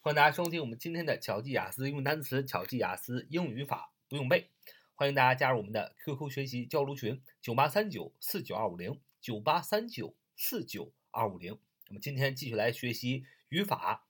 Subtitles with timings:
[0.00, 4.50] 欢迎大家收听我们今天的巧记雅思用单词、巧记雅思英语语法不用背。
[4.96, 11.56] 欢迎大家加入我们的 QQ 学习交流群：九八三九四九二五零九八三九四九二五零。
[11.86, 14.08] 那么今天继续来学习语法，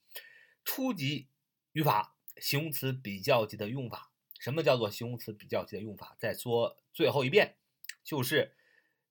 [0.64, 1.28] 初级
[1.72, 4.10] 语法形容词比较级的用法。
[4.40, 6.16] 什么叫做形容词比较级的用法？
[6.18, 7.56] 再说最后一遍，
[8.02, 8.54] 就是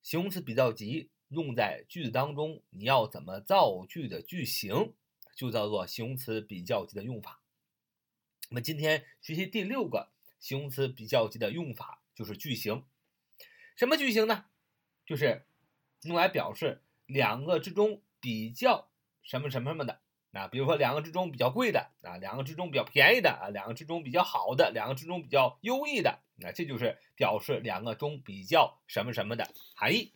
[0.01, 4.93] 形容词比较级用在句子当中，你要怎么造句的句型，
[5.41, 7.41] 就叫做形容词比较级的用法。
[8.49, 12.85] 那么今天学习第六个形容词比较级的用法，就是句型。
[13.75, 14.45] 什么句型呢？
[15.03, 15.47] 就是
[16.03, 18.91] 用来表示两个之中比较
[19.23, 20.01] 什么什么什么的。
[20.31, 30.13] 啊，比如说两个之中比较贵的啊，两个之中比较便宜的啊，两个之中比较好的，两个之中比较优异的，那这就是表示两个中比较什么什么的含义。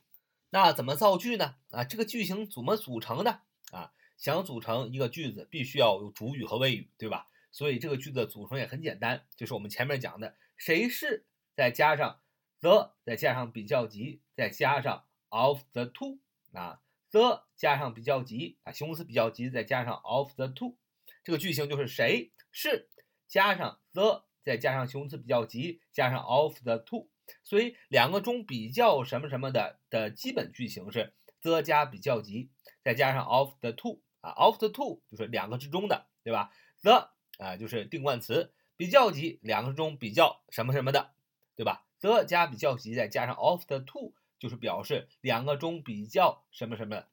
[0.51, 1.55] 那怎么造句呢？
[1.71, 3.41] 啊，这个句型怎么组成的？
[3.71, 7.27] 啊，想组成一个句子，必须要有主语和谓语，对吧？
[7.51, 12.21] 所以这个句子组成也很简单，就是我们前面讲的，谁是再加上
[12.59, 16.19] the，再加上比较级，再加上 of the two
[16.53, 16.81] 啊。
[17.11, 20.75] the 加上比较级啊，形容词比较级再加上 of the two，
[21.23, 22.89] 这个句型就是谁是
[23.25, 27.07] 加上 the 再加上形容词比较级加上 of the two，
[27.41, 32.49] 所以两个中比较什么什么的的基本句型是 the 加比较级
[32.83, 41.13] 再加上 of the two 啊，of the two 就是两个之中的，对吧？the 啊就是定冠词，比较级两个中比较什么什么的，
[41.55, 44.13] 对吧？the 加比较级再加上 of the two。
[44.37, 47.07] 就是表示两个中比较什么什么的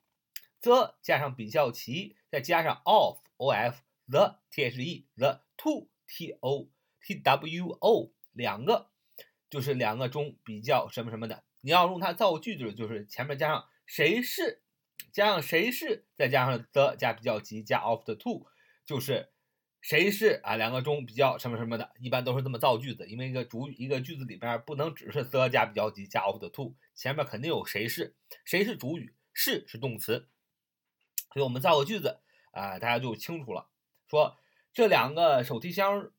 [0.60, 6.68] ，the 加上比较级，再加上 of o f the t h e the two t o
[7.00, 8.90] t w o 两个，
[9.48, 11.44] 就是两个中比较什么什么的。
[11.60, 14.61] 你要用它造句子，就是前面加上谁是，
[15.12, 18.46] 加上谁是，再加上 the 加比较级加 of the two，
[18.84, 19.28] 就是。
[19.84, 20.54] 谁是啊？
[20.54, 23.08] 两个中比较什么什么的，一般都是这么造句子。
[23.08, 28.14] 因为一个主语一个句子里边不能只是 the 加比较级加 of the two，前面肯定有谁是，
[28.44, 30.28] 谁是主语，是是动词。
[31.34, 32.20] 所以我们造个句子
[32.52, 33.70] 啊，大家就清楚了。
[34.08, 34.38] 说
[34.72, 36.12] 这两个手提箱，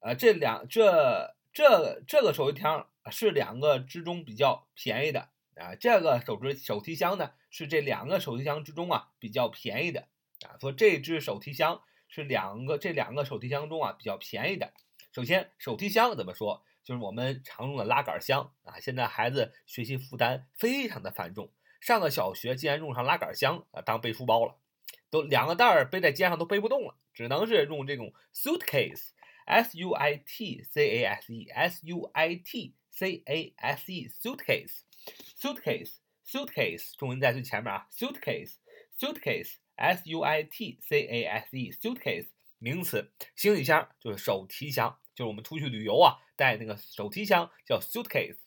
[0.00, 5.74] 呃，这两这这这个手提箱是两个之中比较便宜的啊。
[5.74, 10.08] 这个手提手提箱呢是这两个手提箱之中啊比较便宜的
[10.46, 10.56] 啊。
[10.60, 11.82] 说这只手提箱。
[12.08, 14.72] 是两个，这两个手提箱中啊比较便宜的。
[15.12, 16.62] 首先，手提箱怎么说？
[16.84, 18.78] 就是我们常用的拉杆箱啊。
[18.78, 21.50] 现在孩子学习负担非常的繁重，
[21.80, 24.56] 上个小学竟然用上拉杆箱啊当背书包了，
[25.10, 34.82] 都两个袋儿背在肩上都背不动了，只能是用这种 suitcase，s u i t c a s e，s u i t c a s e，suitcase
[35.06, 39.56] e，suitcase，suitcase，suitcase，重音在最前面啊，suitcase，suitcase。
[39.78, 42.28] s u i t c a s e suitcase
[42.58, 48.38] 名词，行李箱就是手提箱，就是我们出去旅游啊带那个手提箱叫 suitcase。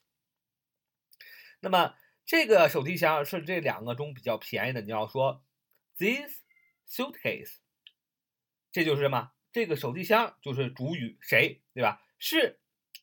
[1.59, 1.93] 那么
[2.25, 5.45] 这个手提箱是这两个中比较便宜的，你要说
[5.97, 6.41] this
[6.89, 7.57] suitcase，
[8.71, 9.31] 这就是什么？
[9.51, 12.03] 这个手提箱就是主语谁，对吧？
[12.17, 12.58] 是，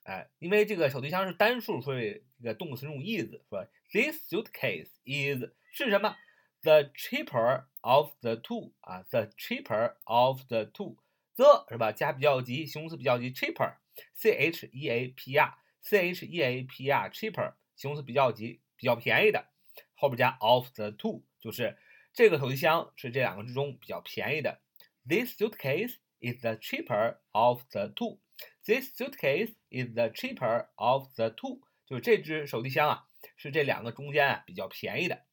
[0.06, 6.16] 哎，因为这个手提箱是单数，所以这个动词用 is 说 this suitcase is 是什么？
[6.64, 11.92] The cheaper of the two 啊，the cheaper of the two，the 是吧？
[11.92, 19.48] 加比较级，形容词比较级，cheaper，c h e a p r，c h e a p r，cheaper，形容词比较级，比较便宜的，
[19.96, 21.78] 后边加 of the two，就是
[22.14, 24.62] 这个手提箱是这两个之中比较便宜的。
[25.08, 28.20] This suitcase is the cheaper of the two.
[28.65, 33.05] This suitcase is the cheaper of the two，就是这只手提箱啊，
[33.37, 35.25] 是这两个中间啊比较便宜的。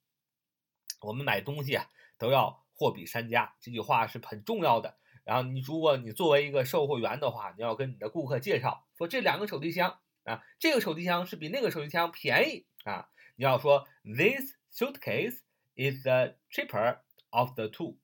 [1.01, 4.97] 我们买东西啊，都要货比三家，这句话是很重要的。
[5.23, 13.09] 然后你如果你作为一个售货员的话，你要跟你的顾客介绍说这两个手提箱啊，这个手提箱是比那个手提箱便宜啊。
[13.35, 15.39] 你要说 This suitcase
[15.75, 16.99] is the cheaper
[17.31, 17.97] of the two.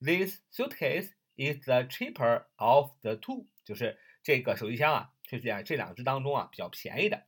[0.00, 3.46] This suitcase is the cheaper of the two.
[3.64, 7.26] 就是这个手机箱啊，是这这两只当中啊比较便宜的。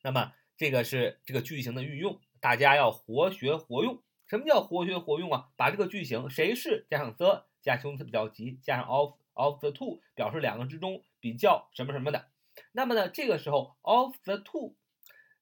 [0.00, 2.18] 那么这个是这个句型的运用。
[2.40, 4.02] 大家要活学活用。
[4.26, 5.50] 什么叫活学活用啊？
[5.56, 12.30] 把这个句型谁是加上 the 加形容词比较级加上 of of the two 表示两个之中比较什么什么的。
[12.72, 14.76] 那么呢，这个时候 of the two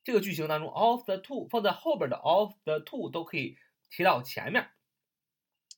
[0.03, 3.59] 这个句型当中 of the two 放在后边的 of the two 都可以
[3.91, 4.71] 提到前面。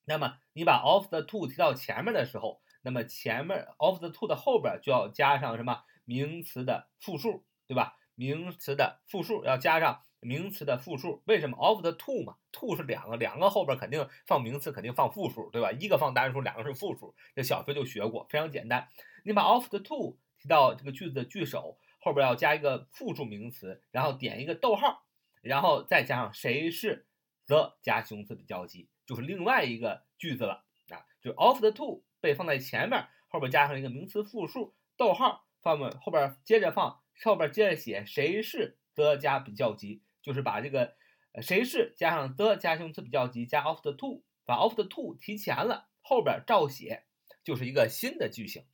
[0.04, 7.96] 那么你把 of the two 提到前面的时候，那么前面 of the two 的后边就要加上什么名词的复数，对吧？
[8.14, 10.02] 名词的复数要加上。
[10.22, 11.22] 名词的复数。
[11.24, 15.72] 为什么 of the two 嘛？two 是两个，两个后边肯定放名词，肯定放复数，对吧？
[15.72, 17.14] 一个放单数，两个是复数。
[17.34, 18.86] 这小学就学过，非常简单。
[19.24, 25.06] 你把 of the two 提到这个句子的句首，后边要加一个复数名词，然后点一个逗号，
[25.40, 27.06] 然后再加上谁是
[27.46, 31.00] the 加形容词比较级，就是另外一个句子了啊。
[31.22, 40.96] 就 of the two 被放在前面，后边加上一个名词复数，逗号放面后边接着放，后边接着写谁是 the 加比较级，就是把这个
[41.42, 47.04] 谁是加上 the 加形容词比较级加 of the to，把 of the to 提前了，后边照写，
[47.42, 48.64] 就是一个新的句型。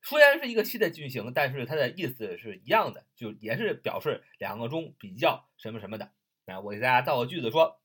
[0.00, 6.12] 虽然是一个新的句型，但是它的意思是一样的，就也是表示两个中比较什么什么的。
[6.46, 7.80] 啊，我给大家造个句子说，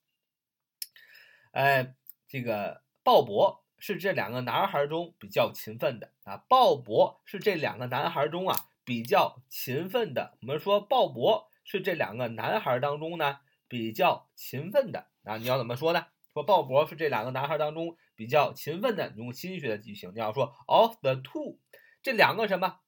[1.52, 1.96] 呃，
[2.28, 6.38] 这个鲍勃是这两个男孩中比较勤奋的啊。
[6.48, 10.38] 鲍勃是这两个男孩中啊比较勤奋的。
[10.40, 15.36] 我们说鲍勃是这两个男孩当中呢比较勤奋的啊。
[15.36, 16.06] 你要怎么说呢？
[16.32, 21.58] 说鲍勃是这两个男孩当中比较勤奋的，你用心学的句型，你要说 of the two。
[22.02, 22.80] 这两个什么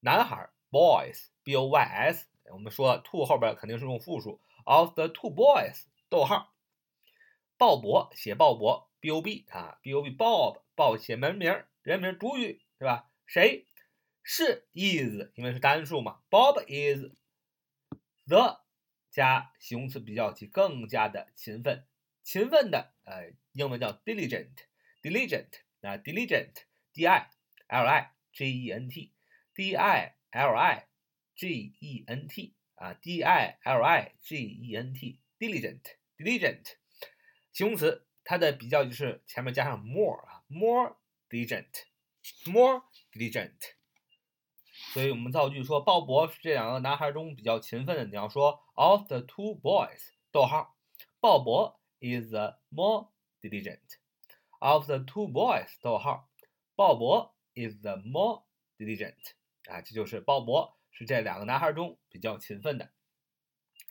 [0.00, 6.52] 男孩，boys，b o y s，我们说 two 后边肯定是用复数，of the two boys，逗号，
[7.60, 13.10] 鲍勃写鲍勃，b o b 啊，Bob Bob，鲍写门名，人名，主语是吧？
[13.26, 13.66] 谁
[14.22, 17.12] 是 is，因为是单数嘛，bob is
[18.26, 18.64] the
[19.10, 21.84] 加形容词比较级，更加的勤奋，
[22.22, 25.50] 勤奋的，呃，英文叫 diligent，diligent
[25.82, 27.30] 啊，diligent，d i
[27.68, 28.14] l i。
[28.32, 29.12] G E N T
[29.56, 30.86] D I L I
[31.34, 35.80] G E N T 啊，D I L I G E N T diligent
[36.16, 36.76] diligent
[37.52, 40.96] 形容词，它的比较就是前面加上 more 啊，more
[41.28, 41.84] diligent
[42.46, 42.82] more
[43.12, 43.74] diligent。
[44.92, 48.04] 所以我们造句说鲍勃是这两个男孩中比较勤奋的。
[48.04, 50.76] 你要说 of the two boys，逗号，
[51.20, 53.08] 鲍勃 is the more
[53.40, 53.98] diligent
[54.58, 56.28] of the two boys，逗号，
[56.74, 57.30] 鲍勃。
[57.56, 58.44] is the more
[58.78, 59.12] diligent
[59.64, 62.88] 啊，这就是鲍勃是这两个男孩中比较勤奋的。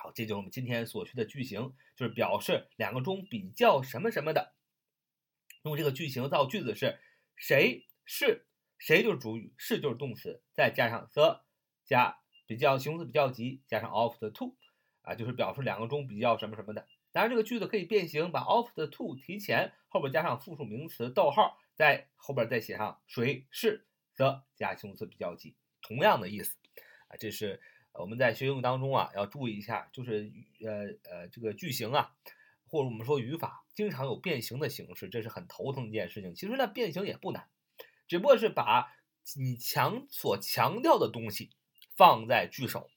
[0.01, 4.53] 好，这就是我们今天所学的句型，就是表示两个中比较什么什么的。
[5.63, 6.97] 用这个句型造句子是
[7.35, 8.45] 谁是
[8.77, 11.43] 谁就是主语，是就是动词，再加上 the
[11.85, 14.55] 加比较形容词比较级，加上 of the two
[15.01, 16.87] 啊，就是表示两个中比较什么什么的。
[17.11, 21.59] 当然，这个句子可以变形，把 of the two 提前，后边加上复数名词，逗号。
[21.75, 23.85] 在后边再写上谁是
[24.17, 26.57] the 加形容词比较级，同样的意思
[27.07, 27.61] 啊，这是
[27.93, 30.31] 我们在学英语当中啊要注意一下，就是
[30.61, 32.15] 呃呃这个句型啊，
[32.67, 36.33] 或者我们说语法经常有变形的形式，这是很头疼一件事情。
[36.35, 37.49] 其实呢变形也不难，
[38.07, 38.93] 只不过是把
[39.35, 41.51] 你强所强调的东西
[41.95, 42.89] 放在句首。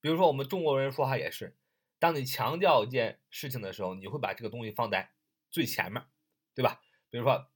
[0.00, 1.56] 比如说我们中国人说话也是，
[1.98, 5.12] 当你强调一件事情的时候，你会把这个东西放在
[5.50, 6.02] 最前面，
[6.54, 6.80] 对吧？
[7.10, 7.48] 比如说。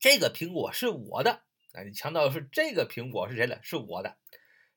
[0.00, 1.42] 这个苹果是我的
[1.72, 1.82] 啊！
[1.82, 3.60] 你强调的是这个苹果是谁的？
[3.64, 4.16] 是我的，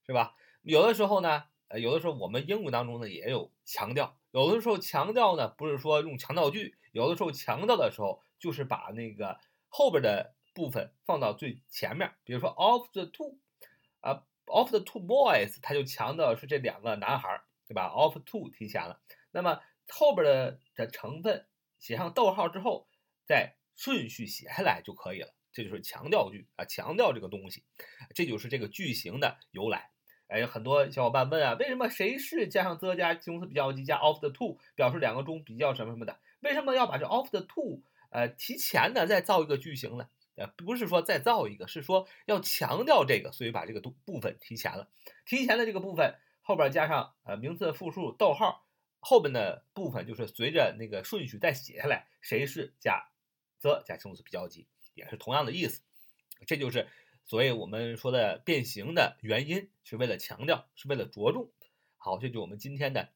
[0.07, 0.33] 是吧？
[0.61, 12.13] 有的时候呢，呃，有的时候我们英语当中呢也有强调，有的时候强调呢不是说用强调句，有的时候强调的时候就是把那个后边的部分放到最前面。
[12.23, 13.37] 比如说 of the two，
[14.01, 21.47] 啊，of the two boys，它就强调是这两个男孩，对吧？of two 提前了，那么后边的的成分
[21.79, 22.87] 写上逗号之后
[23.25, 23.55] 再。
[23.73, 27.63] 顺序写下来就可以了，这就是强调句啊，强调这个东西，
[28.13, 29.89] 这就是这个句型的由来。
[30.31, 36.17] 哎，很多小伙伴问啊，为什么谁是加上 the 加形容词比较级加 of the two 表示两个中比较什么什么的？
[36.39, 40.07] 为什么要把这 of the two 呃提前的再造一个句型呢？
[40.35, 44.87] 呃，不是说再造一个，是说要强调这个，所以把这个部部分提前了。
[45.25, 48.65] 提前的这个部分后边加上呃名词的复数逗号，
[49.01, 53.09] 后边的部分就是随着那个顺序再写下来，谁是加。
[53.59, 55.81] the 加形容词比较级也是同样的意思，
[56.47, 56.87] 这就是
[57.25, 61.49] 所以我们说的变形的原因，是为了强调，是为了着重。
[61.97, 63.09] 好，这就我们今天的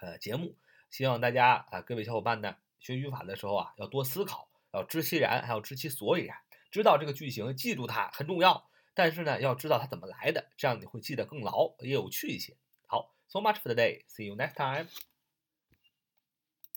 [0.00, 0.56] 呃节目，
[0.90, 6.38] 希望大家啊各位小伙伴呢学语法的时候啊要多思考，要知其然，还要知其所以然，
[6.70, 8.68] 知道这个句型，记住它很重要。
[8.94, 12.56] 但是呢，要知道它怎么来的，这样你会记得更牢，也有趣一些。
[12.86, 14.86] 好，so much for the day，see you next time。